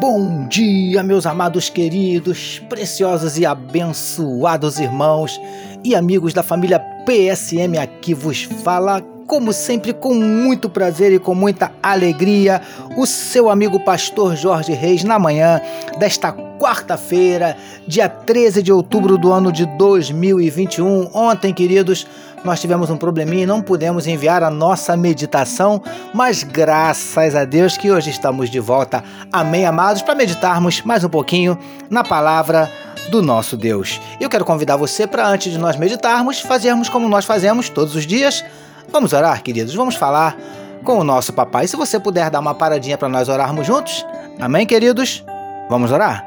[0.00, 5.40] Bom dia, meus amados queridos, preciosos e abençoados irmãos
[5.84, 11.34] e amigos da família PSM aqui vos fala, como sempre, com muito prazer e com
[11.34, 12.62] muita alegria,
[12.96, 15.60] o seu amigo pastor Jorge Reis na manhã
[15.98, 17.56] desta quarta-feira,
[17.86, 21.10] dia 13 de outubro do ano de 2021.
[21.12, 22.06] Ontem, queridos,
[22.44, 25.82] nós tivemos um probleminha e não pudemos enviar a nossa meditação,
[26.14, 29.02] mas graças a Deus que hoje estamos de volta.
[29.32, 31.58] Amém, amados, para meditarmos mais um pouquinho
[31.90, 32.70] na palavra
[33.10, 34.00] do nosso Deus.
[34.20, 38.06] Eu quero convidar você para, antes de nós meditarmos, fazermos como nós fazemos todos os
[38.06, 38.44] dias.
[38.88, 39.74] Vamos orar, queridos?
[39.74, 40.36] Vamos falar
[40.84, 41.66] com o nosso papai.
[41.66, 44.06] Se você puder dar uma paradinha para nós orarmos juntos.
[44.40, 45.24] Amém, queridos?
[45.68, 46.24] Vamos orar?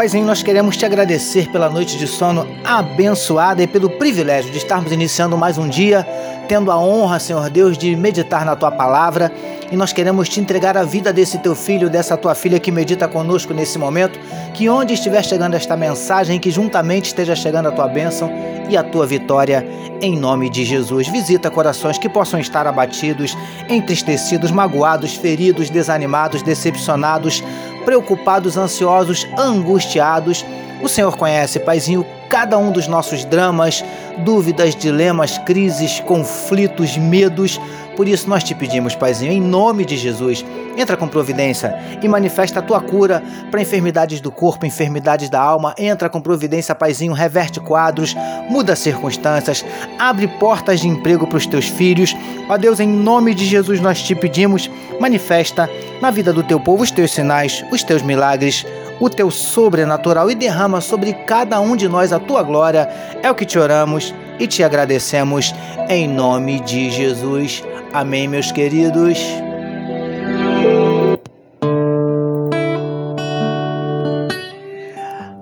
[0.00, 4.92] Paizinho, nós queremos te agradecer pela noite de sono abençoada e pelo privilégio de estarmos
[4.92, 6.06] iniciando mais um dia,
[6.50, 9.30] tendo a honra, Senhor Deus, de meditar na tua palavra.
[9.70, 13.06] E nós queremos te entregar a vida desse teu filho, dessa tua filha que medita
[13.06, 14.18] conosco nesse momento.
[14.52, 18.28] Que onde estiver chegando esta mensagem, que juntamente esteja chegando a tua bênção
[18.68, 19.64] e a tua vitória,
[20.02, 21.06] em nome de Jesus.
[21.06, 27.44] Visita corações que possam estar abatidos, entristecidos, magoados, feridos, desanimados, decepcionados
[27.84, 30.44] preocupados, ansiosos, angustiados.
[30.82, 33.84] O Senhor conhece, Paizinho, cada um dos nossos dramas,
[34.24, 37.60] dúvidas, dilemas, crises, conflitos, medos.
[37.96, 40.42] Por isso nós te pedimos, Paizinho, em nome de Jesus,
[40.74, 45.74] entra com providência e manifesta a tua cura para enfermidades do corpo, enfermidades da alma.
[45.76, 48.16] Entra com providência, Paizinho, reverte quadros,
[48.48, 49.62] muda circunstâncias,
[49.98, 52.16] abre portas de emprego para os teus filhos.
[52.48, 55.68] Ó Deus, em nome de Jesus nós te pedimos, manifesta
[56.00, 58.64] na vida do teu povo os teus sinais, os teus milagres,
[59.00, 62.88] o teu sobrenatural e derrama sobre cada um de nós a tua glória.
[63.22, 65.54] É o que te oramos e te agradecemos
[65.88, 67.64] em nome de Jesus.
[67.92, 69.18] Amém, meus queridos.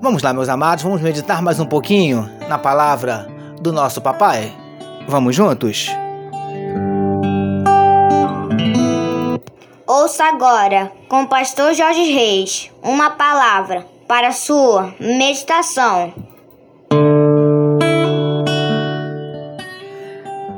[0.00, 3.28] Vamos lá, meus amados, vamos meditar mais um pouquinho na palavra
[3.60, 4.50] do nosso papai?
[5.06, 5.90] Vamos juntos?
[10.08, 16.14] Ouça agora, com o pastor Jorge Reis, uma palavra para sua meditação.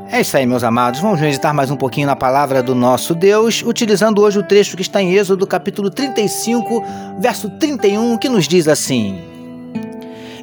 [0.08, 1.00] É isso aí, meus amados.
[1.00, 4.82] Vamos meditar mais um pouquinho na palavra do nosso Deus, utilizando hoje o trecho que
[4.82, 6.84] está em Êxodo, capítulo 35,
[7.18, 9.20] verso 31, que nos diz assim: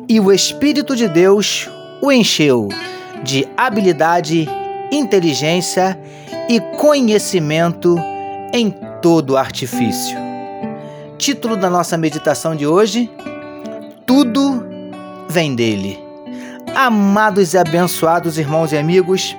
[0.09, 1.69] E o Espírito de Deus
[2.01, 2.67] o encheu
[3.23, 4.49] de habilidade,
[4.91, 5.97] inteligência
[6.49, 7.95] e conhecimento
[8.53, 10.17] em todo artifício.
[11.17, 13.11] Título da nossa meditação de hoje:
[14.05, 14.65] Tudo
[15.27, 15.99] vem dele.
[16.75, 19.35] Amados e abençoados irmãos e amigos,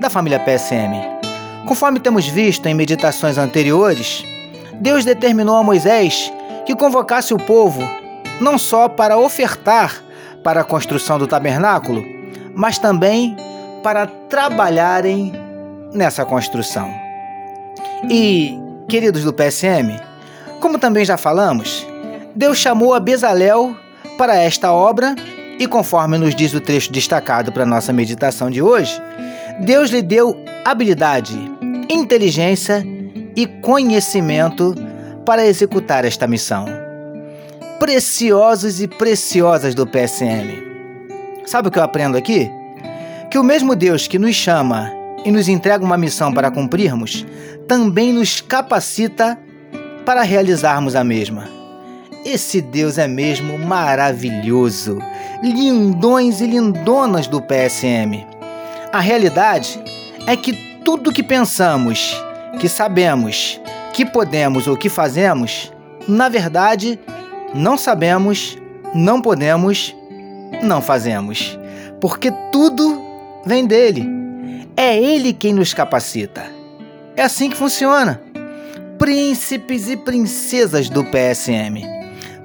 [0.00, 1.20] da família PSM.
[1.66, 4.24] Conforme temos visto em meditações anteriores,
[4.80, 6.32] Deus determinou a Moisés
[6.66, 7.82] que convocasse o povo
[8.40, 10.02] não só para ofertar
[10.42, 12.02] para a construção do tabernáculo,
[12.54, 13.36] mas também
[13.82, 15.32] para trabalharem
[15.92, 16.90] nessa construção.
[18.08, 18.58] E,
[18.90, 20.00] queridos do PSM,
[20.60, 21.86] como também já falamos,
[22.34, 23.76] Deus chamou a Bezalel
[24.18, 25.14] para esta obra
[25.60, 29.00] e, conforme nos diz o trecho destacado para nossa meditação de hoje,
[29.60, 31.38] Deus lhe deu habilidade,
[31.88, 32.84] inteligência
[33.36, 34.74] e conhecimento
[35.24, 36.66] para executar esta missão.
[37.78, 40.64] Preciosos e preciosas do PSM.
[41.46, 42.50] Sabe o que eu aprendo aqui?
[43.30, 47.26] Que o mesmo Deus que nos chama e nos entrega uma missão para cumprirmos,
[47.68, 49.38] também nos capacita
[50.04, 51.48] para realizarmos a mesma.
[52.24, 54.98] Esse Deus é mesmo maravilhoso.
[55.42, 58.26] Lindões e lindonas do PSM.
[58.92, 59.80] A realidade
[60.26, 60.52] é que
[60.84, 62.14] tudo que pensamos,
[62.58, 63.60] que sabemos,
[63.92, 65.72] que podemos ou que fazemos,
[66.06, 66.98] na verdade,
[67.54, 68.58] não sabemos,
[68.94, 69.94] não podemos,
[70.62, 71.58] não fazemos.
[72.00, 73.00] Porque tudo
[73.46, 74.19] vem dele.
[74.76, 76.44] É ele quem nos capacita.
[77.16, 78.20] É assim que funciona.
[78.98, 81.82] Príncipes e princesas do PSM.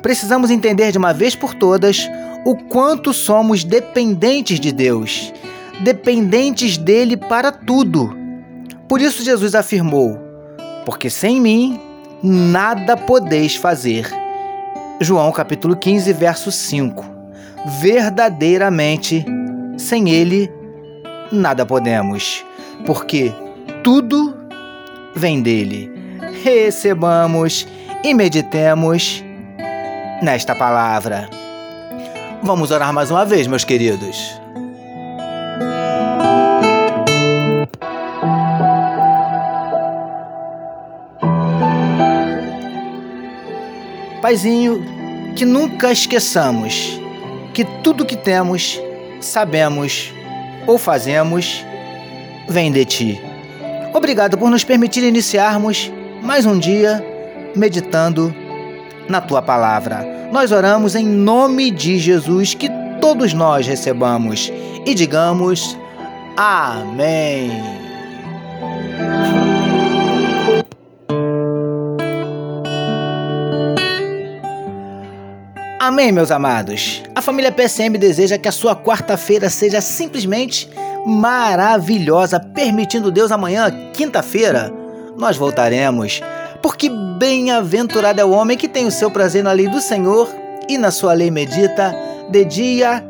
[0.01, 2.09] Precisamos entender de uma vez por todas
[2.45, 5.33] o quanto somos dependentes de Deus
[5.81, 8.15] dependentes dele para tudo.
[8.87, 10.17] Por isso Jesus afirmou:
[10.85, 11.79] Porque sem mim
[12.23, 14.09] nada podeis fazer.
[15.01, 17.13] João capítulo 15, verso 5.
[17.79, 19.25] verdadeiramente
[19.77, 20.51] sem Ele
[21.31, 22.45] nada podemos,
[22.85, 23.33] porque
[23.83, 24.35] tudo
[25.15, 25.91] vem dele.
[26.43, 27.67] Recebamos
[28.03, 29.23] e meditemos
[30.21, 31.29] nesta palavra.
[32.43, 34.39] Vamos orar mais uma vez, meus queridos.
[44.21, 44.83] Paizinho,
[45.35, 46.99] que nunca esqueçamos
[47.53, 48.81] que tudo que temos,
[49.21, 50.11] sabemos
[50.67, 51.65] ou fazemos
[52.47, 53.21] vem de ti.
[53.93, 55.91] Obrigado por nos permitir iniciarmos
[56.21, 57.03] mais um dia
[57.55, 58.33] meditando
[59.07, 60.05] na tua palavra.
[60.31, 62.69] Nós oramos em nome de Jesus que
[62.99, 64.51] todos nós recebamos
[64.85, 65.77] e digamos
[66.35, 67.84] amém.
[75.85, 77.03] Amém, meus amados.
[77.13, 80.67] A família PSM deseja que a sua quarta-feira seja simplesmente
[81.05, 84.73] maravilhosa, permitindo Deus amanhã, quinta-feira,
[85.15, 86.23] nós voltaremos.
[86.59, 90.27] Porque bem-aventurado é o homem que tem o seu prazer na lei do Senhor
[90.67, 91.95] e na sua lei medita
[92.31, 93.05] de dia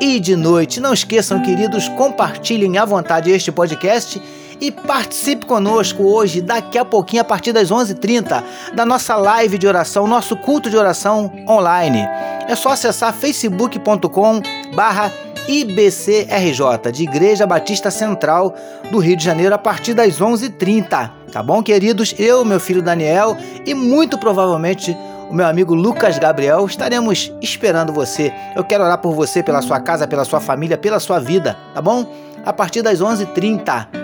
[0.00, 0.80] e de noite.
[0.80, 4.18] Não esqueçam, queridos, compartilhem à vontade este podcast
[4.60, 8.42] e participe conosco hoje, daqui a pouquinho, a partir das 11h30,
[8.74, 12.06] da nossa live de oração, nosso culto de oração online.
[12.48, 14.40] É só acessar facebook.com
[14.74, 15.12] barra
[15.46, 18.54] IBCRJ, de Igreja Batista Central
[18.90, 21.10] do Rio de Janeiro, a partir das 11h30.
[21.30, 22.14] Tá bom, queridos?
[22.18, 23.36] Eu, meu filho Daniel
[23.66, 24.96] e muito provavelmente
[25.28, 28.32] o meu amigo Lucas Gabriel estaremos esperando você.
[28.54, 31.82] Eu quero orar por você, pela sua casa, pela sua família, pela sua vida, tá
[31.82, 32.06] bom?
[32.44, 34.03] A partir das 11h30,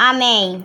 [0.00, 0.64] Amém.